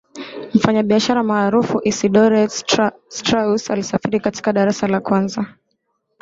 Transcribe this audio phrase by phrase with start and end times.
[0.55, 2.49] mfanyabiashara maarufu isidore
[3.09, 5.45] strauss alisafiri katika darasa la kwanza